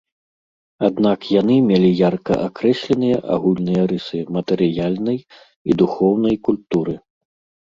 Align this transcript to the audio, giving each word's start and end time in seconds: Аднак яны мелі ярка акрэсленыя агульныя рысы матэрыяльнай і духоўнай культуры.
Аднак 0.87 1.19
яны 1.41 1.55
мелі 1.67 1.91
ярка 1.99 2.33
акрэсленыя 2.47 3.17
агульныя 3.35 3.83
рысы 3.91 4.19
матэрыяльнай 4.39 5.17
і 5.27 5.71
духоўнай 5.83 6.35
культуры. 6.49 6.93